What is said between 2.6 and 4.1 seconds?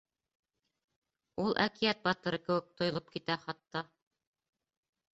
тойолоп китә хатта.